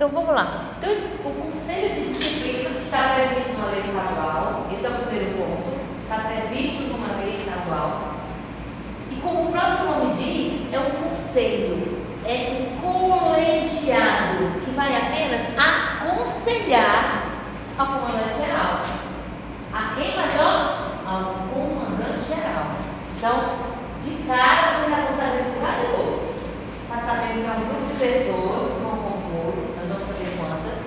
Então 0.00 0.08
vamos 0.08 0.34
lá. 0.34 0.76
Então 0.78 0.90
esse, 0.90 1.08
o 1.22 1.30
Conselho 1.30 1.94
de 1.94 2.14
Disciplina 2.14 2.70
está 2.80 3.16
previsto 3.16 3.52
numa 3.52 3.70
lei 3.70 3.82
estadual, 3.82 4.66
esse 4.72 4.86
é 4.86 4.88
o 4.88 4.94
primeiro 4.94 5.36
ponto, 5.36 5.78
está 6.04 6.26
previsto 6.26 6.84
numa 6.84 7.18
lei 7.18 7.36
estadual. 7.36 8.14
E 9.10 9.16
como 9.16 9.42
o 9.42 9.52
próprio 9.52 9.84
nome 9.84 10.14
diz, 10.14 10.72
é 10.72 10.78
um 10.78 11.06
conselho, 11.06 11.98
é 12.24 12.48
um 12.48 12.80
colegiado 12.80 14.62
que 14.64 14.70
vai 14.70 14.96
apenas 14.96 15.42
aconselhar 15.58 17.26
ao 17.76 17.86
comandante 17.86 18.38
geral. 18.38 18.82
A 19.70 19.94
quem, 19.96 20.16
Major? 20.16 20.96
Ao 21.06 21.34
comandante 21.52 22.26
geral. 22.26 22.68
Então, 23.18 23.36
de 24.02 24.22
cara 24.26 24.78
você 24.78 24.86
está 24.86 25.12
sabendo 25.12 25.52
por 25.52 25.60
cada 25.60 25.94
coisa. 25.94 26.30
Está 26.90 27.06
sabendo 27.06 27.44
que 27.44 27.46
é 27.46 27.52
um 27.52 27.68
grupo 27.68 27.86
de 27.86 28.00
pessoas 28.00 28.72
que 28.72 28.80
vão 28.82 28.96
compor, 28.98 29.54
nós 29.78 29.86
vamos 29.86 30.08
saber 30.08 30.34
quantas. 30.36 30.78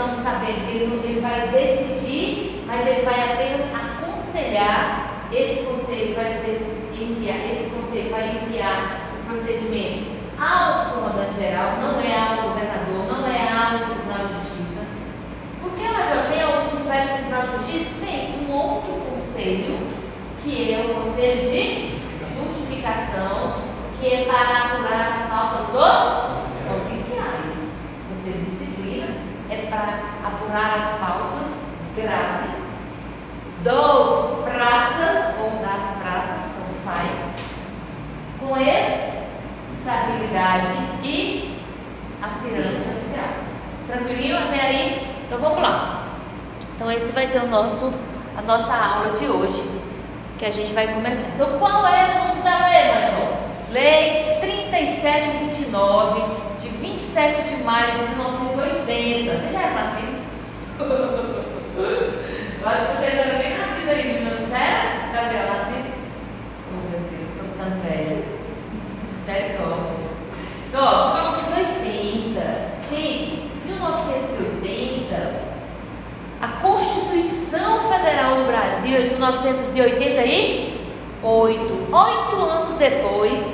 Nós 0.00 0.08
estamos 0.08 0.24
sabendo 0.24 0.64
que 0.64 0.76
ele, 0.78 1.00
ele 1.04 1.20
vai 1.20 1.48
decidir, 1.48 2.64
mas 2.66 2.86
ele 2.86 3.02
vai 3.02 3.34
apenas 3.34 3.66
aconselhar. 3.74 5.28
Esse 5.30 5.62
conselho 5.64 6.14
vai 6.14 6.32
ser 6.32 6.88
enviar, 6.98 7.36
esse 7.52 7.68
conselho 7.68 8.08
vai 8.10 8.40
enviar 8.42 9.10
o 9.20 9.28
procedimento 9.28 10.12
ao 10.40 10.94
comandante 10.94 11.38
geral, 11.38 11.72
não 11.82 12.00
é 12.00 12.16
ao 12.16 12.48
governador, 12.48 13.12
não 13.12 13.28
é 13.28 13.46
ao 13.52 13.78
Tribunal 13.90 14.26
de 14.26 14.32
Justiça. 14.40 14.86
Porque 15.60 15.82
ela 15.82 16.14
já 16.14 16.30
tem 16.30 16.42
algum 16.44 16.78
que 16.78 16.88
vai 16.88 17.06
para 17.06 17.12
o 17.12 17.18
Tribunal 17.18 17.42
de 17.42 17.52
Justiça? 17.58 17.90
Tem 18.00 18.48
um 18.48 18.52
outro 18.54 18.92
conselho, 18.92 19.78
que 20.42 20.72
é 20.72 20.80
o 20.80 20.94
conselho 20.94 21.42
de 21.42 21.90
justificação, 22.38 23.54
que 24.00 24.06
é 24.06 24.24
para 24.24 24.64
apurar 24.64 25.12
as 25.12 25.28
faltas 25.28 25.66
dos 25.66 26.00
oficiais. 26.74 27.68
O 28.08 28.14
conselho 28.14 28.44
de 28.44 28.50
disciplina 28.50 29.30
é 29.50 29.66
para 29.68 30.10
apurar 30.24 30.78
as 30.78 30.98
faltas 30.98 31.66
graves 31.96 32.70
dos 33.64 34.44
praças 34.44 35.34
ou 35.40 35.50
das 35.58 35.96
praças, 35.98 36.40
como 36.54 36.74
faz, 36.84 37.18
com 38.38 38.56
estabilidade 39.80 40.72
e 41.02 41.58
aspirante 42.22 42.88
oficial. 42.88 43.30
Tranquilinho 43.88 44.38
até 44.38 44.60
aí? 44.60 45.06
Então 45.26 45.38
vamos 45.40 45.60
lá. 45.60 46.06
Então 46.76 46.90
esse 47.10 47.12
vai 47.12 47.26
ser 47.26 47.42
o 47.42 47.48
nosso, 47.48 47.92
a 48.36 48.42
nossa 48.42 48.72
aula 48.72 49.10
de 49.10 49.26
hoje, 49.26 49.64
que 50.38 50.44
a 50.44 50.50
gente 50.50 50.72
vai 50.72 50.86
começar. 50.86 51.26
Então 51.34 51.58
qual 51.58 51.84
é 51.84 52.04
o 52.04 52.28
nome 52.28 52.42
da 52.42 52.68
lei, 52.68 52.86
Major? 52.94 53.36
Lei 53.72 54.38
3729, 54.40 56.22
de 56.60 56.68
27 56.68 57.42
de 57.48 57.64
maio 57.64 57.98
de 57.98 58.04
1980. 58.14 59.32
Você 59.32 59.52
já 59.52 59.60
é 59.60 59.70
nascido? 59.74 60.20
Eu 62.62 62.68
acho 62.68 62.86
que 62.86 62.96
você 62.98 63.06
ainda 63.06 63.24
não 63.24 63.34
é 63.34 63.38
nem 63.38 63.58
nascido 63.58 63.90
ainda, 63.90 64.30
não 64.30 64.48
já 64.48 64.58
era? 64.58 65.12
Gabriel, 65.12 65.46
nascido? 65.46 65.90
Oh 66.70 66.80
meu 66.90 67.00
Deus, 67.00 67.28
estou 67.30 67.44
ficando 67.50 67.76
velha. 67.82 68.22
Misericórdia. 69.18 69.98
Então, 70.68 70.84
ó, 70.84 71.14
1980. 71.14 72.70
Gente, 72.90 73.50
1980, 73.64 75.50
a 76.40 76.48
Constituição 76.62 77.80
Federal 77.92 78.36
do 78.36 78.46
Brasil 78.80 78.96
é 78.96 79.02
de 79.02 79.10
1988. 79.10 80.80
Oito 81.22 82.34
anos 82.36 82.74
depois, 82.78 83.46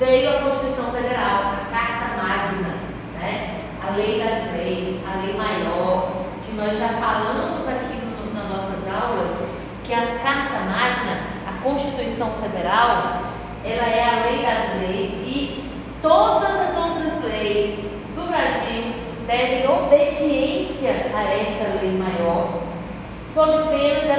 veio 0.00 0.28
a 0.28 0.40
Constituição 0.40 0.90
Federal, 0.90 1.54
a 1.54 1.66
Carta 1.70 2.16
Magna, 2.20 2.74
né? 3.20 3.60
a 3.86 3.90
lei 3.94 4.18
das 4.18 4.50
leis, 4.52 5.00
a 5.06 5.14
lei 5.24 5.36
maior, 5.36 6.26
que 6.44 6.50
nós 6.56 6.76
já 6.76 6.88
falamos 6.88 7.68
aqui 7.68 7.94
no, 8.04 8.34
nas 8.34 8.48
nossas 8.50 8.88
aulas, 8.92 9.30
que 9.84 9.94
a 9.94 10.18
Carta 10.20 10.58
Magna, 10.66 11.20
a 11.46 11.52
Constituição 11.62 12.32
Federal, 12.42 13.22
ela 13.64 13.86
é 13.86 14.02
a 14.02 14.24
lei 14.24 14.42
das 14.42 14.74
leis 14.80 15.12
e 15.24 15.62
todas 16.02 16.50
as 16.50 16.76
outras 16.76 17.22
leis 17.22 17.78
do 18.16 18.28
Brasil 18.28 18.94
devem 19.28 19.68
obediência 19.68 21.12
a 21.14 21.22
esta 21.22 21.78
lei 21.80 21.92
maior, 21.92 22.48
sob 23.32 23.68
pena 23.68 24.09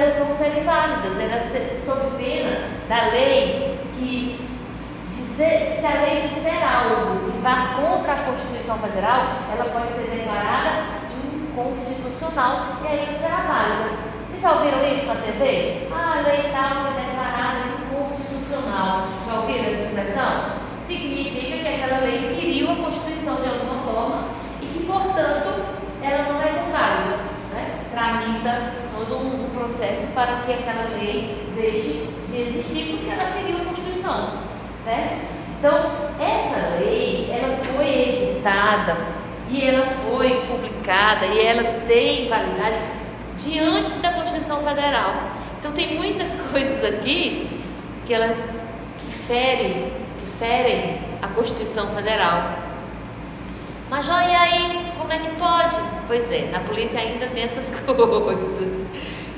serem 0.51 0.63
válidas, 0.66 1.17
elas 1.17 1.85
sob 1.85 2.17
pena 2.17 2.67
da 2.89 3.09
lei 3.12 3.79
que 3.97 4.38
dizer, 5.16 5.78
se 5.79 5.85
a 5.85 6.01
lei 6.01 6.28
disser 6.28 6.62
algo 6.62 7.31
que 7.31 7.38
vá 7.39 7.75
contra 7.79 8.13
a 8.13 8.17
Constituição 8.17 8.78
Federal, 8.79 9.38
ela 9.53 9.66
pode 9.72 9.94
ser 9.94 10.09
declarada 10.09 10.84
inconstitucional 11.23 12.78
e 12.84 12.88
aí 12.88 13.07
não 13.12 13.19
será 13.19 13.38
válida. 13.38 13.89
Vocês 14.28 14.41
já 14.41 14.51
ouviram 14.51 14.94
isso 14.94 15.06
na 15.06 15.16
TV? 15.16 15.88
Ah, 15.94 16.17
a 16.17 16.22
lei 16.22 16.51
tal 16.51 16.83
foi 16.83 17.01
declarada 17.01 17.59
inconstitucional. 17.79 19.07
Já 19.25 19.39
ouviram 19.39 19.66
essa 19.66 19.83
expressão? 19.83 20.62
Significa 20.85 21.57
que 21.57 21.68
aquela 21.68 22.01
lei 22.01 22.19
feriu 22.19 22.72
a 22.72 22.75
Constituição 22.75 23.35
de 23.35 23.47
alguma 23.47 23.83
forma 23.83 24.23
e 24.62 24.66
que, 24.66 24.85
portanto, 24.85 25.63
ela 26.03 26.23
não 26.23 26.39
vai 26.39 26.51
ser 26.51 26.72
válida. 26.72 27.18
Né? 27.53 27.79
Tramita 27.94 28.91
todo 29.06 29.25
um 29.25 29.50
processo 29.50 30.07
para 30.13 30.41
que 30.45 30.53
aquela 30.53 30.97
lei 30.97 31.38
deixe 31.56 32.07
de 32.29 32.41
existir 32.41 32.91
porque 32.91 33.09
ela 33.09 33.31
feriu 33.31 33.57
a 33.57 33.66
Constituição. 33.66 34.34
Certo? 34.84 35.41
Então, 35.59 35.91
essa 36.19 36.79
lei, 36.79 37.29
ela 37.31 37.57
foi 37.63 37.88
editada 37.88 38.97
e 39.50 39.63
ela 39.63 39.85
foi 39.85 40.45
publicada 40.47 41.25
e 41.25 41.39
ela 41.39 41.81
tem 41.88 42.28
validade 42.28 42.79
diante 43.38 44.00
da 44.00 44.13
Constituição 44.13 44.59
Federal. 44.62 45.13
Então 45.59 45.72
tem 45.72 45.95
muitas 45.95 46.33
coisas 46.51 46.83
aqui 46.83 47.47
que 48.06 48.13
elas 48.13 48.38
que 49.00 49.12
ferem, 49.12 49.91
que 50.19 50.25
ferem 50.39 51.00
a 51.22 51.28
Constituição 51.28 51.88
Federal. 51.88 52.56
Mas 53.89 54.07
e 54.07 54.12
aí, 54.12 54.81
como 55.01 55.13
é 55.13 55.17
que 55.17 55.35
pode? 55.35 55.75
Pois 56.07 56.31
é, 56.31 56.50
na 56.51 56.59
polícia 56.59 57.00
ainda 57.00 57.25
tem 57.28 57.44
essas 57.44 57.69
coisas. 57.85 58.79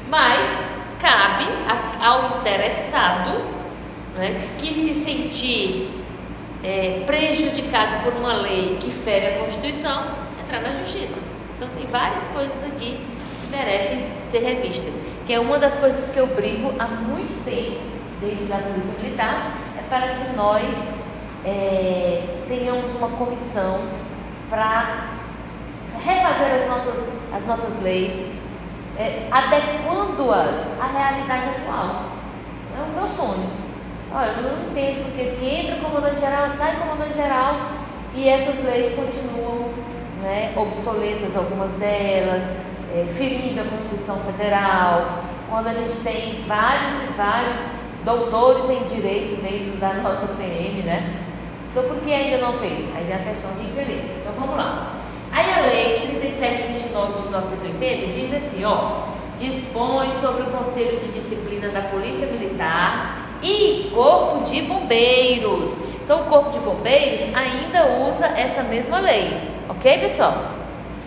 Mas 0.09 0.47
cabe 0.99 1.45
ao 2.01 2.39
interessado 2.39 3.41
né, 4.15 4.39
que 4.57 4.73
se 4.73 4.93
sentir 4.93 5.89
é, 6.63 7.03
prejudicado 7.05 8.03
por 8.03 8.13
uma 8.13 8.33
lei 8.33 8.77
que 8.79 8.91
fere 8.91 9.27
a 9.27 9.39
Constituição 9.39 10.05
entrar 10.43 10.61
na 10.61 10.79
justiça. 10.79 11.17
Então 11.55 11.67
tem 11.77 11.87
várias 11.87 12.27
coisas 12.27 12.63
aqui 12.63 12.99
que 13.41 13.47
merecem 13.49 14.05
ser 14.21 14.39
revistas. 14.39 14.93
Que 15.25 15.33
é 15.33 15.39
uma 15.39 15.57
das 15.57 15.75
coisas 15.77 16.09
que 16.09 16.19
eu 16.19 16.27
brigo 16.27 16.73
há 16.77 16.87
muito 16.87 17.43
tempo 17.45 17.79
dentro 18.19 18.45
da 18.45 18.57
Polícia 18.57 18.93
Militar, 19.01 19.57
é 19.77 19.81
para 19.89 20.07
que 20.15 20.35
nós 20.35 20.99
é, 21.45 22.23
tenhamos 22.47 22.91
uma 22.95 23.09
comissão 23.09 23.79
para 24.49 25.22
refazer 25.99 26.61
as 26.61 26.67
nossas, 26.67 27.09
as 27.33 27.45
nossas 27.45 27.81
leis, 27.81 28.31
é, 28.97 29.27
adequando-as 29.31 30.79
à 30.79 30.85
realidade 30.87 31.49
atual. 31.49 32.03
É 32.77 32.81
o 32.81 32.99
meu 32.99 33.09
sonho. 33.09 33.49
Olha, 34.13 34.27
eu 34.37 34.43
não 34.43 34.69
entendo 34.69 35.05
porque 35.05 35.23
que 35.23 35.45
entra 35.45 35.75
comandante 35.77 36.19
geral, 36.19 36.49
sai 36.55 36.75
comandante 36.75 37.15
geral 37.15 37.55
e 38.13 38.29
essas 38.29 38.63
leis 38.63 38.93
continuam 38.95 39.69
né, 40.21 40.53
obsoletas, 40.55 41.35
algumas 41.35 41.71
delas, 41.73 42.43
é, 42.93 43.05
ferindo 43.17 43.61
a 43.61 43.63
Constituição 43.63 44.17
Federal, 44.19 45.23
quando 45.49 45.67
a 45.67 45.73
gente 45.73 45.95
tem 46.03 46.43
vários 46.47 47.03
e 47.03 47.13
vários 47.17 47.61
doutores 48.05 48.69
em 48.69 48.83
direito 48.83 49.41
dentro 49.41 49.79
da 49.79 49.93
nossa 49.95 50.27
PM, 50.35 50.83
né? 50.83 51.21
Então, 51.71 51.83
por 51.83 51.97
que 52.01 52.13
ainda 52.13 52.37
não 52.37 52.53
fez? 52.59 52.85
Aí 52.95 53.09
é 53.09 53.15
a 53.15 53.33
questão 53.33 53.51
de 53.53 53.65
interesse. 53.65 54.09
Então, 54.21 54.33
vamos 54.37 54.55
lá. 54.55 55.02
Aí 55.35 55.51
a 55.51 55.61
lei 55.61 55.99
3729 56.19 57.13
de 57.13 57.21
1980 57.23 58.13
diz 58.13 58.33
assim, 58.35 58.63
ó, 58.65 59.05
dispõe 59.39 60.11
sobre 60.21 60.43
o 60.43 60.51
Conselho 60.51 60.99
de 60.99 61.19
Disciplina 61.19 61.69
da 61.69 61.81
Polícia 61.89 62.27
Militar 62.27 63.29
e 63.41 63.89
Corpo 63.91 64.43
de 64.43 64.61
Bombeiros. 64.61 65.75
Então, 66.03 66.21
o 66.21 66.25
Corpo 66.25 66.51
de 66.51 66.59
Bombeiros 66.59 67.21
ainda 67.33 68.07
usa 68.07 68.27
essa 68.27 68.61
mesma 68.61 68.99
lei, 68.99 69.41
ok, 69.67 69.97
pessoal? 69.97 70.51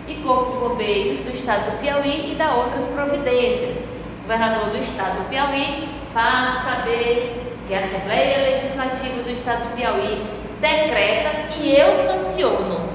E 0.09 0.15
Corpo 0.15 0.51
de 0.51 0.59
Bombeiros 0.59 1.19
do 1.21 1.33
Estado 1.33 1.71
do 1.71 1.77
Piauí 1.77 2.33
e 2.33 2.35
da 2.35 2.53
outras 2.55 2.83
providências. 2.87 3.77
O 3.77 4.21
governador 4.23 4.71
do 4.71 4.77
Estado 4.77 5.19
do 5.19 5.29
Piauí 5.29 5.87
faz 6.13 6.63
saber 6.63 7.55
que 7.65 7.73
a 7.73 7.79
Assembleia 7.79 8.49
Legislativa 8.49 9.23
do 9.23 9.31
Estado 9.31 9.69
do 9.69 9.75
Piauí 9.77 10.25
decreta 10.59 11.55
e 11.57 11.73
eu 11.73 11.95
sanciono. 11.95 12.86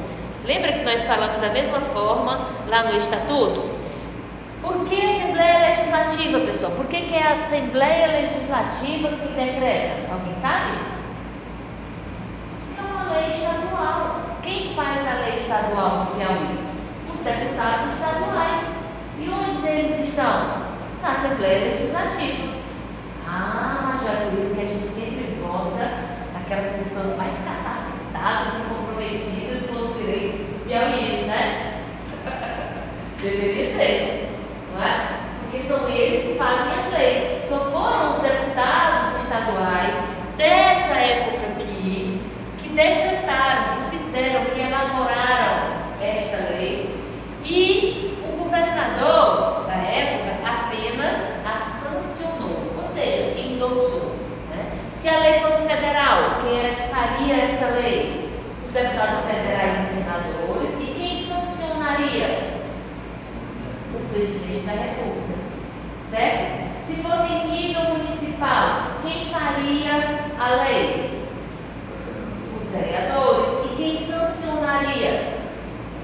Lembra 0.44 0.73
que 0.73 0.83
nós 0.83 1.05
falamos 1.05 1.41
da 1.41 1.50
mesma 1.50 1.81
forma 1.81 2.49
lá 2.69 2.83
no 2.85 2.97
Estatuto? 2.97 3.71
Por 4.61 4.85
que 4.87 4.97
Assembleia 5.06 5.69
Legislativa, 5.69 6.41
pessoal? 6.41 6.73
Por 6.73 6.87
que, 6.87 7.03
que 7.03 7.15
é 7.15 7.23
a 7.23 7.33
Assembleia 7.33 8.06
Legislativa 8.09 9.09
que 9.09 9.29
decreta? 9.29 10.12
Alguém 10.12 10.35
sabe? 10.41 10.79
É 12.77 12.83
uma 12.83 13.12
lei 13.12 13.31
estadual. 13.31 14.21
Quem 14.43 14.75
faz 14.75 15.06
a 15.06 15.15
lei 15.25 15.39
estadual? 15.39 16.06
do 16.06 16.17
Piauí? 16.17 16.59
Os 17.09 17.25
deputados 17.25 17.93
estaduais. 17.93 18.65
E 19.21 19.29
onde 19.29 19.69
eles 19.69 20.09
estão? 20.09 20.62
Na 21.03 21.12
Assembleia 21.12 21.71
Legislativa. 21.71 22.55
Ah, 23.29 24.00
já 24.05 24.11
é 24.11 24.31
por 24.31 24.43
isso 24.43 24.55
que 24.55 24.61
a 24.61 24.67
gente 24.67 24.88
sempre 24.88 25.38
vota 25.41 26.12
aquelas 26.35 26.73
pessoas 26.83 27.17
mais 27.17 27.35
capacitadas 27.38 28.55
e 28.55 28.69
comprometidas 28.69 29.71
com 29.71 29.87
os 29.87 29.97
direitos 29.97 30.53
piauienses, 30.67 31.27
né? 31.27 31.83
Deveria 33.21 33.67
ser, 33.77 34.29
não 34.75 34.83
é? 34.83 35.19
Porque 35.43 35.67
são 35.67 35.88
eles 35.88 36.23
que 36.23 36.35
fazem 36.38 36.73
as 36.79 36.93
leis. 36.93 37.45
Então 37.45 37.61
foram 37.71 38.17
os 38.17 38.23
deputados 38.23 39.23
estaduais 39.23 39.95
dessa 40.37 40.95
época 40.95 41.47
aqui 41.53 42.21
que 42.62 42.69
decretaram, 42.71 43.75
que 43.75 43.99
fizeram, 43.99 44.45
que 44.47 44.61
elaboraram 44.61 45.73
esta 46.00 46.55
lei. 46.55 46.97
E 47.45 48.17
o 48.25 48.43
governador 48.43 49.65
da 49.67 49.75
época 49.75 50.33
apenas 50.45 51.19
a 51.45 51.59
sancionou, 51.59 52.73
ou 52.79 52.88
seja, 52.95 53.38
endossou. 53.38 54.17
Né? 54.50 54.79
Se 55.02 55.08
a 55.08 55.19
lei 55.19 55.40
fosse 55.40 55.62
federal, 55.62 56.43
quem 56.43 56.60
era 56.60 56.76
que 56.76 56.88
faria 56.88 57.34
essa 57.34 57.66
lei? 57.70 58.31
Os 58.64 58.72
deputados 58.72 59.25
federais 59.25 59.90
e 59.90 59.94
senadores. 59.94 60.75
E 60.78 60.94
quem 60.94 61.26
sancionaria? 61.26 62.60
O 63.96 64.14
presidente 64.14 64.64
da 64.64 64.70
República. 64.70 65.34
Certo? 66.08 66.87
Se 66.87 66.94
fosse 67.02 67.32
em 67.32 67.50
nível 67.50 67.82
municipal, 67.96 68.93
quem 69.02 69.26
faria 69.26 70.20
a 70.38 70.62
lei? 70.62 71.26
Os 72.62 72.70
vereadores. 72.70 73.72
E 73.72 73.76
quem 73.76 73.99
sancionaria? 73.99 75.34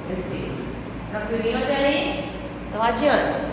Prefeito. 0.08 0.64
Tranquilinho 1.12 1.58
até 1.58 1.76
aí? 1.76 2.32
Então, 2.68 2.82
adiante. 2.82 3.47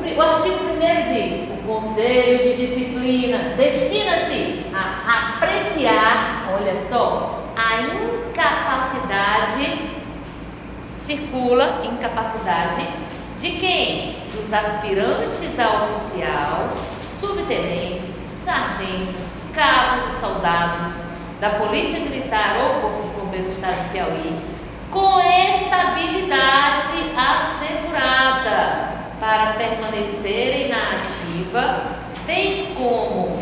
O 0.00 0.22
artigo 0.22 0.74
1 0.74 0.78
diz: 1.12 1.48
o 1.50 1.56
Conselho 1.66 2.38
de 2.42 2.54
Disciplina 2.54 3.54
destina-se 3.56 4.64
a 4.74 5.36
apreciar, 5.36 6.48
olha 6.52 6.76
só, 6.88 7.44
a 7.56 7.82
incapacidade, 7.82 9.90
circula 10.98 11.82
incapacidade 11.84 12.86
de 13.40 13.50
quem? 13.52 14.16
Dos 14.32 14.52
aspirantes 14.52 15.58
a 15.58 15.84
oficial, 15.84 16.70
subtenentes, 17.20 18.04
sargentos, 18.44 19.24
cabos 19.54 20.14
e 20.14 20.20
soldados 20.20 20.92
da 21.40 21.50
Polícia 21.50 22.00
Militar 22.00 22.56
ou 22.60 22.80
Corpo 22.80 23.02
de 23.02 23.10
Bombeiros 23.20 23.48
do 23.48 23.54
Estado 23.54 23.84
de 23.84 23.90
Piauí, 23.90 24.36
com 24.90 25.20
estabilidade 25.20 27.12
assegurada 27.16 28.88
para 29.20 29.52
permanecerem 29.52 30.68
na 30.68 30.92
ativa, 30.92 31.82
bem 32.26 32.74
como 32.74 33.38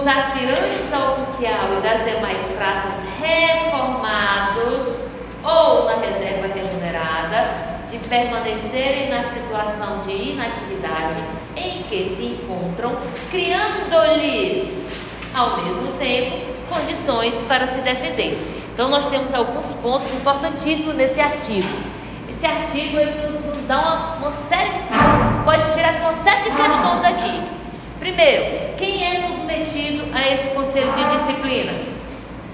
dos 0.00 0.06
aspirantes 0.06 0.92
a 0.92 1.12
oficial 1.12 1.76
e 1.76 1.82
das 1.82 2.04
demais 2.04 2.40
praças 2.56 2.92
reformados 3.20 4.96
ou 5.44 5.84
na 5.84 5.96
reserva 5.96 6.46
remunerada, 6.46 7.70
de 7.90 7.98
permanecerem 7.98 9.10
na 9.10 9.24
situação 9.24 10.00
de 10.06 10.12
inatividade 10.12 11.16
em 11.54 11.82
que 11.82 12.14
se 12.14 12.24
encontram, 12.24 12.96
criando-lhes, 13.30 14.90
ao 15.34 15.58
mesmo 15.58 15.92
tempo, 15.98 16.46
condições 16.68 17.34
para 17.46 17.66
se 17.66 17.80
defender. 17.80 18.38
Então, 18.72 18.88
nós 18.88 19.06
temos 19.06 19.34
alguns 19.34 19.72
pontos 19.74 20.12
importantíssimos 20.14 20.94
nesse 20.94 21.20
artigo. 21.20 21.68
Esse 22.30 22.46
artigo 22.46 22.98
ele 22.98 23.26
nos, 23.26 23.44
nos 23.44 23.66
dá 23.66 23.80
uma, 23.80 24.14
uma, 24.16 24.32
série 24.32 24.70
de. 24.70 24.78
pode 25.44 25.74
tirar 25.74 26.00
uma 26.00 26.14
série 26.14 26.50
de 26.50 26.56
questões 26.56 27.02
daqui. 27.02 27.59
Primeiro, 28.00 28.76
quem 28.78 29.04
é 29.04 29.20
submetido 29.20 30.06
a 30.14 30.32
esse 30.32 30.48
conselho 30.48 30.90
de 30.94 31.04
disciplina? 31.04 31.72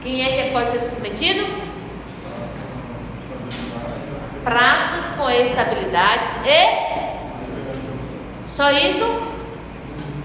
Quem 0.02 0.20
é 0.20 0.42
que 0.42 0.50
pode 0.50 0.72
ser 0.72 0.80
submetido? 0.80 1.46
Praças 4.42 5.16
com 5.16 5.30
estabilidades 5.30 6.30
e. 6.44 6.96
Só 8.44 8.72
isso? 8.72 9.04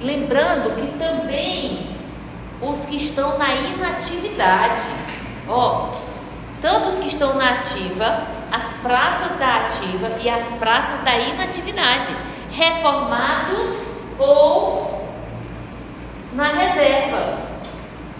Lembrando 0.01 0.75
que 0.75 0.97
também 0.97 1.85
os 2.59 2.85
que 2.85 2.95
estão 2.95 3.37
na 3.37 3.53
inatividade, 3.53 4.85
ó, 5.47 5.89
tanto 6.59 6.89
os 6.89 6.97
que 6.97 7.07
estão 7.07 7.35
na 7.35 7.59
ativa, 7.59 8.23
as 8.51 8.73
praças 8.81 9.35
da 9.35 9.67
ativa 9.67 10.17
e 10.23 10.27
as 10.27 10.49
praças 10.53 10.99
da 11.01 11.15
inatividade, 11.15 12.09
reformados 12.51 13.75
ou 14.17 15.00
na 16.33 16.47
reserva. 16.47 17.37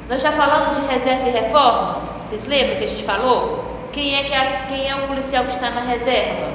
Nós 0.10 0.22
já 0.22 0.32
falamos 0.32 0.78
de 0.78 0.92
reserva 0.92 1.30
e 1.30 1.32
reforma? 1.32 2.02
Vocês 2.22 2.46
lembram 2.46 2.78
que 2.78 2.84
a 2.84 2.88
gente 2.88 3.04
falou? 3.04 3.90
Quem 3.94 4.16
é, 4.16 4.24
que 4.24 4.34
é, 4.34 4.66
quem 4.68 4.90
é 4.90 4.96
o 4.96 5.08
policial 5.08 5.46
que 5.46 5.52
está 5.52 5.70
na 5.70 5.82
reserva? 5.82 6.52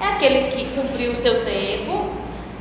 É 0.00 0.04
aquele 0.04 0.50
que 0.50 0.64
cumpriu 0.74 1.12
o 1.12 1.16
seu 1.16 1.44
tempo, 1.44 2.10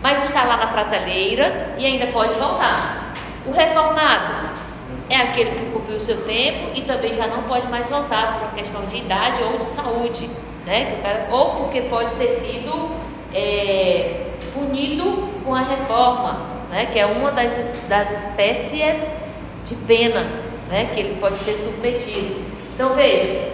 mas 0.02 0.22
está 0.24 0.44
lá 0.44 0.58
na 0.58 0.68
prateleira 0.68 1.76
e 1.78 1.86
ainda 1.86 2.08
pode 2.08 2.34
voltar. 2.34 3.14
O 3.46 3.52
reformado 3.52 4.50
é 5.10 5.16
aquele 5.18 5.52
que 5.52 5.66
cumpriu 5.72 5.98
o 5.98 6.02
seu 6.02 6.24
tempo 6.26 6.72
e 6.76 6.82
também 6.82 7.14
já 7.16 7.28
não 7.28 7.44
pode 7.44 7.68
mais 7.68 7.90
voltar 7.90 8.34
por 8.34 8.44
uma 8.44 8.52
questão 8.52 8.86
de 8.86 8.98
idade 8.98 9.42
ou 9.44 9.58
de 9.58 9.66
saúde, 9.66 10.30
né? 10.66 11.28
ou 11.32 11.56
porque 11.56 11.82
pode 11.82 12.14
ter 12.16 12.30
sido 12.30 12.92
é, 13.34 14.28
punido 14.54 15.30
com 15.44 15.56
a 15.56 15.62
reforma, 15.62 16.51
né? 16.72 16.88
que 16.88 16.98
é 16.98 17.06
uma 17.06 17.32
das, 17.32 17.52
das 17.88 18.12
espécies 18.12 19.06
de 19.66 19.76
pena 19.76 20.26
né? 20.70 20.90
que 20.94 21.00
ele 21.02 21.20
pode 21.20 21.38
ser 21.44 21.58
submetido. 21.58 22.42
Então 22.74 22.94
veja, 22.96 23.52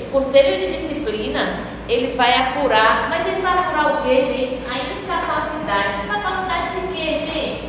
o 0.00 0.06
conselho 0.06 0.58
de 0.58 0.72
disciplina 0.72 1.60
ele 1.88 2.16
vai 2.16 2.34
apurar, 2.34 3.08
mas 3.08 3.26
ele 3.26 3.40
vai 3.40 3.58
apurar 3.58 3.94
o 3.94 4.02
que, 4.02 4.22
gente? 4.22 4.58
A 4.68 4.78
incapacidade. 4.78 6.04
Incapacidade 6.04 6.80
de 6.80 6.94
quê, 6.94 7.18
gente? 7.18 7.60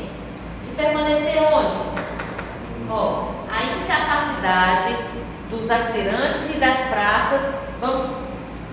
De 0.63 0.75
permanecer 0.75 1.41
onde? 1.41 1.75
Ó, 2.89 3.25
a 3.49 3.63
incapacidade 3.63 4.95
dos 5.49 5.69
aspirantes 5.69 6.53
e 6.53 6.57
das 6.57 6.77
praças, 6.87 7.41
vamos 7.79 8.07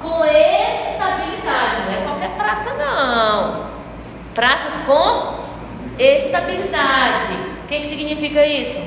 com 0.00 0.24
estabilidade, 0.24 1.82
não 1.86 1.92
é 1.92 2.04
qualquer 2.06 2.30
praça 2.36 2.74
não. 2.74 3.66
Praças 4.34 4.74
com 4.84 5.35
estabilidade. 5.98 7.34
O 7.64 7.68
que, 7.68 7.80
que 7.80 7.88
significa 7.88 8.46
isso? 8.46 8.78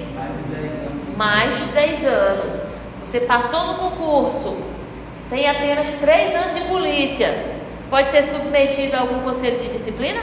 Mais 1.17 1.57
de 1.57 1.65
10 1.65 2.05
anos. 2.05 2.61
Você 3.03 3.21
passou 3.21 3.67
no 3.67 3.73
concurso, 3.75 4.57
tem 5.29 5.49
apenas 5.49 5.89
3 5.89 6.35
anos 6.35 6.55
de 6.55 6.61
polícia. 6.61 7.57
Pode 7.89 8.09
ser 8.09 8.23
submetido 8.23 8.95
a 8.95 8.99
algum 9.01 9.21
conselho 9.21 9.59
de 9.59 9.69
disciplina? 9.69 10.21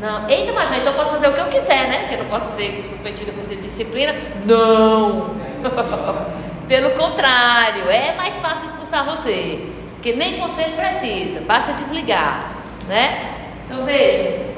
Não. 0.00 0.28
Eita, 0.28 0.52
mas 0.52 0.70
então 0.70 0.92
eu 0.92 0.98
posso 0.98 1.10
fazer 1.12 1.28
o 1.28 1.32
que 1.32 1.40
eu 1.40 1.46
quiser, 1.46 1.88
né? 1.88 1.98
Porque 2.00 2.14
eu 2.14 2.18
não 2.20 2.30
posso 2.30 2.56
ser 2.56 2.84
submetido 2.88 3.30
a 3.30 3.34
conselho 3.34 3.62
de 3.62 3.68
disciplina. 3.68 4.14
Não! 4.46 5.34
Pelo 6.68 6.90
contrário, 6.90 7.90
é 7.90 8.14
mais 8.16 8.40
fácil 8.40 8.66
expulsar 8.66 9.04
você. 9.04 9.66
Porque 9.94 10.12
nem 10.14 10.38
conselho 10.38 10.72
precisa, 10.76 11.40
basta 11.40 11.72
desligar, 11.72 12.52
né? 12.86 13.34
Então 13.66 13.84
veja. 13.84 14.49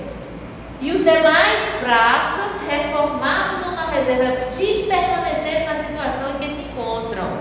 E 0.82 0.90
os 0.90 1.04
demais 1.04 1.60
praças 1.78 2.60
reformados 2.68 3.64
ou 3.64 3.70
na 3.70 3.84
reserva 3.84 4.50
de 4.50 4.82
permanecer 4.82 5.64
na 5.64 5.76
situação 5.76 6.30
em 6.30 6.38
que 6.40 6.54
se 6.56 6.62
encontram. 6.62 7.38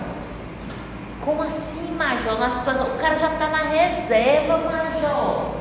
Como 1.26 1.42
assim, 1.42 1.92
Major? 1.98 2.40
Na 2.40 2.52
situação, 2.52 2.94
o 2.94 3.00
cara 3.00 3.16
já 3.18 3.34
está 3.34 3.48
na 3.48 3.64
reserva, 3.64 4.58
Major. 4.58 5.54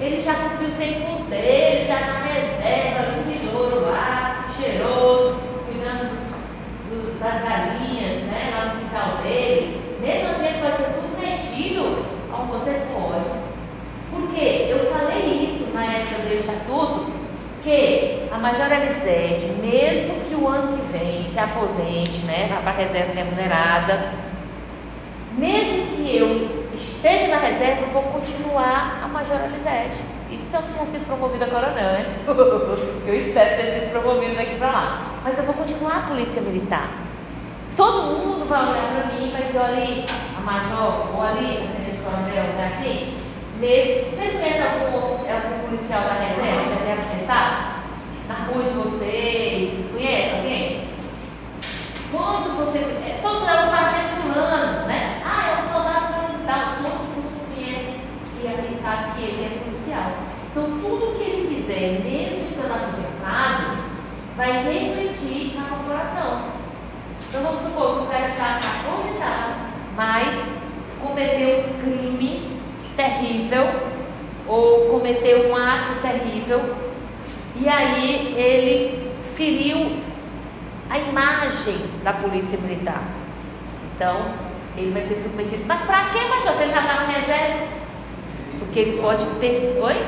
Ele 0.00 0.22
já 0.22 0.32
cumpriu 0.32 0.68
o 0.68 0.76
tempo 0.78 1.24
dele, 1.24 1.86
já 1.86 2.00
na 2.00 2.20
reserva, 2.24 3.12
no 3.12 3.30
tesouro 3.30 3.90
lá, 3.90 4.46
cheiroso, 4.58 5.40
cuidando 5.66 6.08
dos, 6.08 6.38
do, 6.88 7.20
das 7.20 7.42
galinhas, 7.42 8.22
né, 8.22 8.50
lá 8.56 8.64
no 8.64 8.80
quintal 8.80 9.22
dele. 9.22 9.98
Mesmo 10.00 10.30
assim, 10.30 10.46
ele 10.46 10.62
pode 10.62 10.76
ser 10.78 11.00
submetido 11.02 12.02
ao 12.32 12.46
você 12.46 12.80
pode. 12.94 13.28
Por 14.10 14.34
quê? 14.34 14.68
Eu 14.70 14.90
falei 14.90 15.44
isso 15.44 15.70
na 15.72 15.84
época 15.84 16.22
do 16.22 16.34
estatuto, 16.34 17.06
que 17.62 18.28
a 18.29 18.29
Major 18.40 18.72
Elisete, 18.72 19.46
mesmo 19.60 20.20
que 20.28 20.34
o 20.34 20.48
ano 20.48 20.76
que 20.76 20.92
vem 20.92 21.24
se 21.26 21.38
aposente, 21.38 22.24
né, 22.24 22.48
vá 22.50 22.60
para 22.62 22.70
a 22.72 22.76
reserva 22.76 23.12
remunerada, 23.12 24.12
mesmo 25.36 25.96
que 25.96 26.16
eu 26.16 26.66
esteja 26.74 27.28
na 27.28 27.36
reserva, 27.36 27.82
eu 27.82 27.88
vou 27.88 28.02
continuar 28.04 29.00
a 29.04 29.08
Major 29.08 29.40
Elisete. 29.44 30.02
Isso 30.30 30.44
se 30.44 30.54
eu 30.54 30.62
não 30.62 30.68
tinha 30.68 30.86
sido 30.86 31.06
promovido 31.06 31.44
agora 31.44 31.68
não, 31.68 31.92
né? 31.92 32.06
eu 33.06 33.14
espero 33.14 33.56
ter 33.56 33.74
sido 33.74 33.90
promovido 33.90 34.36
daqui 34.36 34.54
para 34.56 34.68
lá. 34.68 35.02
Mas 35.24 35.38
eu 35.38 35.44
vou 35.44 35.54
continuar 35.54 35.96
a 35.96 36.08
Polícia 36.08 36.40
Militar. 36.40 36.88
todo 37.76 38.02
mundo 38.02 38.48
vai 38.48 38.62
olhar 38.62 38.90
para 38.94 39.14
mim 39.14 39.28
e 39.28 39.32
vai 39.32 39.42
dizer, 39.42 39.58
olha 39.58 40.04
a 40.36 40.40
major, 40.40 41.16
ou 41.16 41.22
ali, 41.22 41.56
a 41.56 41.76
tenente 41.76 42.02
coronel, 42.04 42.44
não 42.54 42.62
é 42.62 42.66
assim? 42.66 43.20
Vocês 43.60 44.32
conhecem 44.38 44.62
algum, 44.62 44.96
algum 44.96 45.66
policial 45.66 46.00
da 46.02 46.14
reserva 46.14 46.76
que 46.76 46.84
deve 46.84 46.92
apresentar? 46.92 47.69
Rua 48.52 48.64
de 48.64 48.70
vocês? 48.70 49.72
Conhece 49.92 50.34
alguém? 50.34 50.84
Quando 52.10 52.56
você. 52.56 52.78
É, 52.78 53.20
todo 53.22 53.46
é 53.48 53.64
o 53.64 53.70
sargento 53.70 54.22
fulano, 54.22 54.86
né? 54.86 55.22
Ah, 55.24 55.58
é 55.58 55.62
o 55.62 55.72
soldado 55.72 56.14
fulano 56.14 56.38
de 56.38 56.44
tal. 56.44 56.82
Todo 56.82 56.98
mundo 57.14 57.54
conhece 57.54 58.00
e 58.42 58.48
ali 58.48 58.74
sabe 58.74 59.12
que 59.12 59.22
ele 59.22 59.44
é 59.44 59.58
policial. 59.64 60.10
Então, 60.50 60.64
tudo 60.64 61.16
que 61.16 61.30
ele 61.30 61.54
fizer, 61.54 62.00
mesmo 62.02 62.48
estando 62.48 62.74
aposentado, 62.74 63.78
vai 64.36 64.64
refletir 64.64 65.56
na 65.56 65.68
corporação. 65.68 66.42
Então, 67.28 67.42
vamos 67.44 67.62
supor 67.62 67.98
que 67.98 68.04
o 68.04 68.06
cara 68.06 68.28
está 68.28 68.60
aposentado, 68.80 69.54
mas 69.94 70.44
cometeu 71.00 71.60
um 71.60 71.80
crime 71.80 72.58
terrível 72.96 73.64
ou 74.48 74.88
cometeu 74.88 75.50
um 75.50 75.56
ato 75.56 76.00
terrível 76.02 76.74
e 76.76 76.79
aí 77.70 78.34
ele 78.36 79.12
feriu 79.34 80.00
a 80.88 80.98
imagem 80.98 81.78
da 82.02 82.12
polícia 82.12 82.58
militar. 82.58 83.02
Então, 83.94 84.34
ele 84.76 84.92
vai 84.92 85.02
ser 85.02 85.22
submetido. 85.22 85.64
Mas 85.66 85.82
para 85.82 86.10
que, 86.10 86.18
major? 86.28 86.54
Se 86.54 86.62
ele 86.62 86.72
está 86.72 86.82
na 86.82 87.06
reserva? 87.06 87.66
Porque 88.58 88.80
ele 88.80 89.00
pode 89.00 89.24
perder. 89.38 89.78
Oi? 89.80 90.06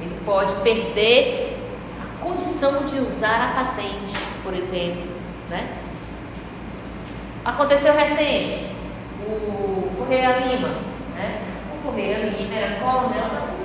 Ele 0.00 0.20
pode 0.24 0.52
perder 0.62 1.58
a 2.00 2.22
condição 2.22 2.84
de 2.86 2.98
usar 3.00 3.50
a 3.50 3.64
patente, 3.64 4.16
por 4.42 4.54
exemplo. 4.54 5.04
Né? 5.50 5.76
Aconteceu 7.44 7.94
recente 7.94 8.76
o 9.26 9.90
Correia 9.98 10.38
Lima, 10.38 10.68
né? 11.16 11.42
O 11.74 11.88
Correia 11.88 12.18
Lima 12.18 12.54
era 12.54 12.80
coronel 12.80 13.28
da. 13.28 13.55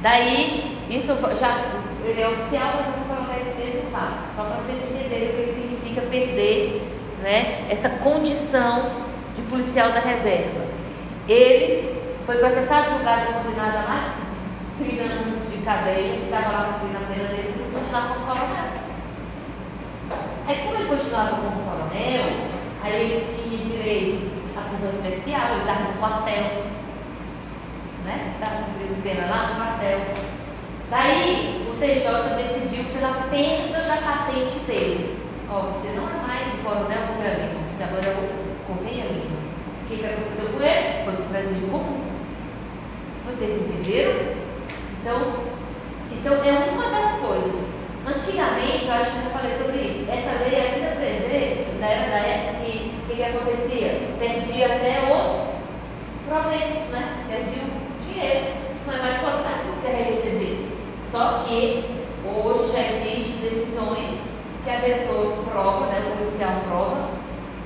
Daí, 0.00 0.78
isso 0.88 1.16
já, 1.40 1.58
ele 2.04 2.20
é 2.20 2.28
oficial, 2.28 2.74
mas 2.76 2.86
eu 2.86 2.92
vou 2.92 3.16
colocar 3.16 3.40
esse 3.40 3.56
mesmo 3.58 3.90
fato, 3.90 4.34
só 4.36 4.44
para 4.44 4.56
vocês 4.56 4.78
entenderem 4.78 5.28
o 5.28 5.46
que 5.46 5.52
significa 5.54 6.00
perder 6.02 6.82
né, 7.22 7.66
essa 7.68 7.88
condição 7.90 8.90
de 9.36 9.42
policial 9.42 9.90
da 9.90 10.00
reserva. 10.00 10.66
Ele 11.28 12.00
foi 12.24 12.36
processado, 12.36 12.90
julgado 12.90 13.30
e 13.30 13.44
condenado 13.44 13.76
a 13.76 13.88
mais 13.88 14.04
de 14.78 14.84
30 14.84 15.02
anos 15.02 15.50
de 15.50 15.58
cadeia, 15.58 16.18
que 16.18 16.24
estava 16.24 16.52
lá 16.52 16.78
cumprindo 16.80 17.04
a 17.04 17.14
pena 17.14 17.28
dele, 17.28 17.54
e 17.56 17.74
continuava 17.74 18.14
como 18.14 18.26
coronel. 18.26 18.68
Aí, 20.46 20.58
como 20.58 20.74
ele 20.76 20.88
continuava 20.88 21.30
como 21.36 21.62
coronel, 21.64 22.24
Aí 22.82 23.02
ele 23.02 23.26
tinha 23.26 23.64
direito 23.64 24.30
à 24.56 24.68
prisão 24.68 24.90
especial, 24.92 25.50
ele 25.50 25.60
estava 25.60 25.80
no 25.80 25.98
quartel. 25.98 26.77
Né? 28.08 28.32
Estava 28.34 28.62
cumprindo 28.64 29.02
pena 29.02 29.26
lá 29.26 29.48
no 29.48 29.56
quartel. 29.56 30.00
Daí 30.90 31.66
o 31.68 31.76
TJ 31.78 32.42
decidiu 32.42 32.84
pela 32.94 33.28
perda 33.28 33.86
da 33.86 33.96
patente 33.96 34.58
dele. 34.60 35.18
Ó, 35.50 35.72
você 35.72 35.88
não 35.88 36.08
é 36.08 36.26
mais 36.26 36.54
o 36.54 36.64
coronel 36.64 37.08
Correia 37.14 37.36
Lima, 37.36 37.60
você 37.70 37.84
agora 37.84 38.06
é 38.06 38.16
o 38.16 38.66
Correia 38.66 39.04
Lima. 39.04 39.36
O 39.82 39.88
que, 39.88 39.96
que 39.98 40.06
aconteceu 40.06 40.48
com 40.48 40.62
ele? 40.62 41.04
Foi 41.04 41.12
para 41.12 41.24
o 41.24 41.28
presídio 41.28 41.68
comum. 41.68 42.00
Vocês 43.26 43.60
entenderam? 43.60 44.38
Então, 45.00 45.34
então 46.10 46.44
é 46.44 46.52
uma 46.70 46.88
das 46.88 47.20
coisas. 47.20 47.68
Antigamente, 48.06 48.86
eu 48.86 48.92
acho 48.94 49.10
que 49.10 49.26
eu 49.26 49.30
falei 49.32 49.56
sobre 49.58 49.76
isso, 49.82 50.10
essa 50.10 50.42
lei 50.42 50.58
ainda 50.58 50.96
prevê, 50.96 51.66
da 51.78 51.86
era 51.86 52.10
da 52.10 52.26
época, 52.26 52.64
que 52.64 52.94
o 52.96 53.06
que, 53.06 53.16
que 53.16 53.22
acontecia? 53.22 54.00
Perdia 54.18 54.66
até 54.66 55.12
os 55.12 55.48
proventos, 56.26 56.88
né? 56.88 57.24
Perdia 57.28 57.62
o 57.64 57.77
dinheiro. 58.18 58.46
Não 58.86 58.94
é 58.94 58.98
mais 58.98 59.20
coronado 59.20 59.74
que 59.74 59.80
você 59.80 59.92
vai 59.92 60.02
receber. 60.02 60.68
Só 61.10 61.44
que 61.46 61.84
hoje 62.24 62.72
já 62.72 62.80
existem 62.80 63.48
decisões 63.48 64.20
que 64.64 64.70
a 64.70 64.80
pessoa 64.80 65.44
prova, 65.50 65.86
né, 65.86 66.12
o 66.12 66.18
policial 66.18 66.52
prova, 66.68 67.10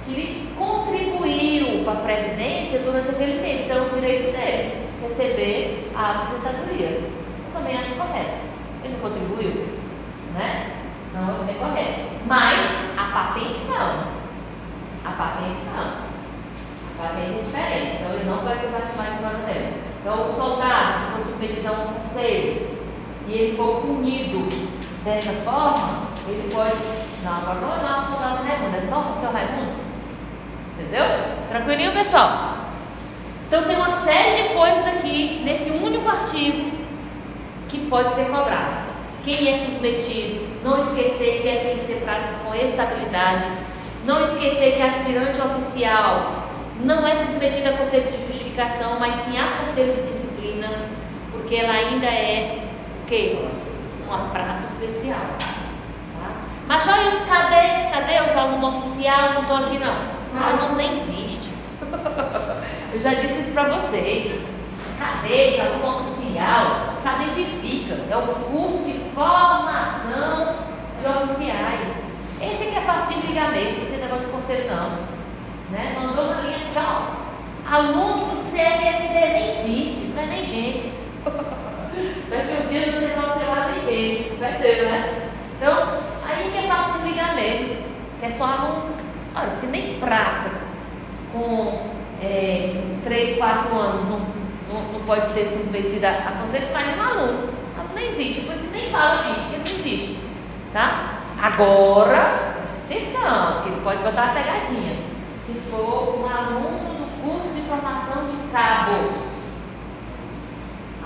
que 0.06 0.49
contribuíram 0.56 1.85
para 1.85 1.92
a 1.92 2.02
Previdência 2.02 2.80
durante 2.80 3.11
aquele 3.11 3.40
tempo. 3.40 3.62
Então, 3.64 3.87
o 3.87 3.90
direito 3.90 4.32
dele 4.32 4.82
receber 5.02 5.90
a 5.94 6.11
aposentadoria. 6.11 6.87
Eu 6.87 7.11
também 7.52 7.76
acho 7.76 7.94
correto. 7.94 8.40
Ele 8.85 8.94
não 8.94 9.00
contribuiu? 9.00 9.82
né? 10.35 10.71
Não 11.12 11.49
é 11.49 11.52
correto. 11.54 12.00
Mas 12.26 12.61
a 12.97 13.04
patente 13.04 13.59
não. 13.68 14.23
A 15.04 15.12
patente 15.16 15.61
não. 15.75 16.12
A 16.88 17.09
patente 17.09 17.38
é 17.38 17.42
diferente. 17.42 17.97
Então 17.97 18.14
ele 18.14 18.25
não 18.25 18.38
vai 18.38 18.59
ser 18.59 18.68
mais 18.68 18.87
de 18.87 19.23
coronel. 19.23 19.73
Então 20.00 20.32
o 21.42 21.54
soldado 21.54 21.54
que 21.54 21.54
for 21.54 21.62
submetido 21.62 21.68
a 21.68 21.72
um 21.72 21.94
conselho 21.94 22.68
e 23.26 23.32
ele 23.32 23.56
for 23.56 23.80
punido 23.80 24.49
dessa 25.04 25.32
forma, 25.44 26.08
ele 26.28 26.52
pode. 26.52 26.76
Não, 27.25 27.37
agora 27.37 27.82
não 27.82 27.96
é 27.96 28.00
o 28.00 28.06
soldado 28.06 28.44
Raimundo, 28.44 28.76
é 28.76 28.87
só 28.88 29.12
o 29.12 29.20
seu 29.20 29.32
Raimundo. 29.32 29.72
Entendeu? 30.78 31.04
Tranquilinho, 31.49 31.92
pessoal? 31.92 32.56
Então 33.46 33.64
tem 33.64 33.76
uma 33.76 33.90
série 33.90 34.42
de 34.42 34.54
coisas 34.54 34.87
aqui 34.87 35.42
nesse 35.44 35.70
único 35.70 36.08
artigo 36.08 36.78
que 37.68 37.78
pode 37.88 38.11
ser 38.11 38.26
cobrado 38.26 38.92
quem 39.25 39.49
é 39.49 39.56
submetido, 39.56 40.49
não 40.64 40.80
esquecer 40.80 41.42
que 41.42 41.49
é, 41.49 41.56
tem 41.56 41.78
que 41.78 41.87
ser 41.87 42.00
praças 42.02 42.37
com 42.42 42.54
estabilidade, 42.54 43.46
não 44.04 44.25
esquecer 44.25 44.75
que 44.75 44.82
aspirante 44.82 45.40
oficial 45.40 46.49
não 46.82 47.06
é 47.06 47.14
submetida 47.14 47.70
a 47.70 47.76
conselho 47.76 48.11
de 48.11 48.26
justificação, 48.26 48.99
mas 48.99 49.14
sim 49.16 49.38
a 49.38 49.64
conselho 49.64 49.94
de 49.94 50.12
disciplina, 50.12 50.68
porque 51.32 51.56
ela 51.56 51.72
ainda 51.72 52.06
é 52.06 52.58
o 53.02 53.06
quê? 53.06 53.38
Uma 54.06 54.18
praça 54.30 54.66
especial. 54.66 55.20
Tá? 55.38 56.34
Mas 56.66 56.86
olha 56.86 57.08
os 57.08 57.20
cadê? 57.24 57.88
Cadê 57.90 58.20
os 58.30 58.36
alunos 58.36 58.76
oficiais? 58.76 59.34
Não 59.34 59.42
estão 59.42 59.56
aqui 59.64 59.78
não. 59.78 59.96
Esse 60.40 60.62
nome 60.62 60.76
nem 60.76 60.92
existe. 60.92 61.50
Eu 62.92 63.00
já 63.00 63.14
disse 63.14 63.40
isso 63.40 63.50
para 63.52 63.80
vocês. 63.80 64.40
Cadê? 64.98 65.60
Aluno 65.60 66.00
oficial? 66.00 66.94
Sabe 67.02 67.30
se 67.30 67.44
fica. 67.44 67.94
É 68.10 68.16
o 68.16 68.22
curso 68.22 68.84
de 68.84 69.10
formação 69.14 70.54
de 71.00 71.08
oficiais. 71.08 72.02
Esse 72.40 72.64
aqui 72.64 72.76
é 72.76 72.80
fácil 72.80 73.20
de 73.20 73.26
ligar 73.28 73.52
mesmo, 73.52 73.84
esse 73.84 74.00
negócio 74.00 74.26
de 74.26 74.32
conselho 74.32 74.68
não. 74.68 74.90
Né? 75.70 75.96
Mandou 75.96 76.26
na 76.26 76.40
linha, 76.40 76.58
tchau. 76.72 77.22
Aluno 77.64 78.36
do 78.36 78.42
CFSD 78.42 79.14
nem 79.14 79.60
existe, 79.60 80.12
não 80.14 80.22
é 80.22 80.26
nem 80.26 80.44
gente. 80.44 80.92
Vai 82.28 82.46
que 82.46 82.66
o 82.66 82.68
dia 82.68 82.92
você 82.92 83.14
não 83.16 83.38
ser 83.38 83.46
lá 83.46 83.70
nem 83.70 83.84
gente, 83.84 84.34
vai 84.40 84.54
ter, 84.54 84.82
né? 84.82 85.30
Então, 85.56 86.00
aí 86.26 86.50
que 86.50 86.58
é 86.58 86.68
fácil 86.68 87.00
de 87.00 87.10
ligar 87.10 87.34
mesmo, 87.36 87.76
que 88.18 88.21
é 88.21 88.21
só. 88.36 88.86
Olha, 89.34 89.50
se 89.50 89.66
nem 89.66 89.98
praça 89.98 90.50
com 91.32 91.86
é, 92.22 92.82
3, 93.02 93.36
4 93.36 93.76
anos 93.76 94.04
não, 94.04 94.18
não, 94.72 94.92
não 94.92 95.00
pode 95.06 95.28
ser 95.28 95.46
submetida 95.46 96.08
a 96.08 96.42
conselho, 96.42 96.68
mas 96.72 96.98
um 96.98 97.02
aluno. 97.02 97.48
Aluno 97.76 97.94
nem 97.94 98.08
existe, 98.08 98.42
depois 98.42 98.70
nem 98.70 98.90
fala 98.90 99.20
aqui, 99.20 99.34
porque 99.34 99.56
não 99.56 99.78
existe. 99.78 100.18
Tá? 100.72 101.18
Agora, 101.40 102.62
atenção, 102.84 103.66
ele 103.66 103.80
pode 103.82 104.02
botar 104.02 104.26
a 104.26 104.34
pegadinha. 104.34 104.96
Se 105.44 105.54
for 105.70 106.20
um 106.20 106.28
aluno 106.28 106.94
do 106.94 107.22
curso 107.22 107.54
de 107.54 107.62
formação 107.62 108.28
de 108.28 108.36
cabos, 108.52 109.32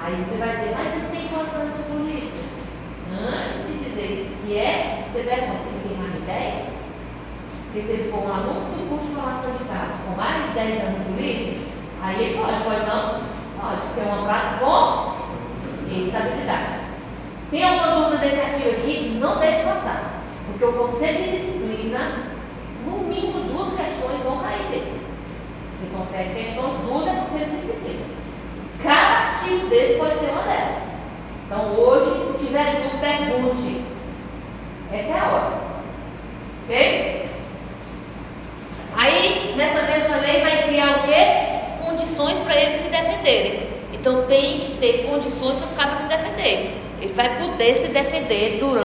aí 0.02 0.24
você 0.24 0.36
vai 0.36 0.56
dizer, 0.56 0.74
mas 0.76 0.92
ele 0.92 1.08
tem 1.10 1.28
condição 1.28 1.64
de 1.64 1.82
polícia. 1.90 2.46
Antes 3.10 3.66
de 3.66 3.88
dizer 3.88 4.36
que 4.44 4.58
é, 4.58 5.04
você 5.10 5.22
pergunta, 5.22 5.62
ele 5.68 5.88
tem 5.88 5.96
mais 5.96 6.12
de 6.12 6.20
10? 6.20 6.75
Porque 7.72 8.10
for 8.10 8.24
um 8.24 8.32
aluno 8.32 8.60
do 8.70 8.88
curso 8.88 9.06
de 9.06 9.14
formação 9.14 9.52
de 9.52 9.64
cabos 9.64 10.00
com 10.06 10.16
mais 10.16 10.46
de 10.46 10.50
10 10.52 10.80
anos 10.82 10.98
de 10.98 11.12
polícia, 11.12 11.58
aí 12.02 12.24
ele 12.24 12.38
pode, 12.38 12.62
pode 12.62 12.86
não? 12.86 13.20
Pode, 13.60 13.80
porque 13.82 14.00
é 14.00 14.04
uma 14.04 14.24
praça 14.24 14.58
com 14.58 15.16
estabilidade. 15.90 16.86
Tem 17.50 17.62
alguma 17.62 17.94
dúvida 17.94 18.18
desse 18.18 18.40
artigo 18.40 18.70
aqui? 18.70 19.18
Não 19.20 19.38
deixe 19.38 19.62
passar. 19.62 20.22
Porque 20.46 20.64
o 20.64 20.72
conselho 20.72 21.24
de 21.24 21.36
disciplina, 21.36 22.32
no 22.84 22.98
mínimo 22.98 23.44
duas 23.44 23.74
questões 23.74 24.22
vão 24.22 24.38
cair 24.38 24.66
dele. 24.68 25.00
Que 25.80 25.90
são 25.90 26.06
sete 26.06 26.34
questões, 26.34 26.80
duas 26.86 27.06
é 27.06 27.20
conselho 27.20 27.50
de 27.50 27.56
disciplina. 27.58 28.06
Cada 28.82 29.16
artigo 29.16 29.68
desse 29.68 29.98
pode 29.98 30.18
ser 30.18 30.30
uma 30.30 30.42
delas. 30.42 30.82
Então 31.46 31.74
hoje, 31.78 32.32
se 32.32 32.46
tiver 32.46 32.82
dúvida, 32.82 32.98
pergunte. 32.98 33.82
Essa 34.92 35.12
é 35.12 35.20
a 35.20 35.26
hora. 35.26 35.60
Ok? 36.64 37.15
Nessa 39.56 39.82
mesma 39.82 40.18
lei, 40.18 40.42
vai 40.42 40.64
criar 40.64 40.98
o 40.98 41.02
quê? 41.04 41.82
Condições 41.82 42.38
para 42.40 42.60
eles 42.60 42.76
se 42.76 42.88
defenderem. 42.88 43.62
Então 43.94 44.26
tem 44.26 44.60
que 44.60 44.72
ter 44.78 45.06
condições 45.06 45.56
para 45.56 45.66
o 45.68 45.74
cara 45.74 45.96
se 45.96 46.04
defender. 46.04 46.74
Ele 47.00 47.12
vai 47.14 47.38
poder 47.38 47.74
se 47.74 47.88
defender 47.88 48.58
durante 48.60 48.84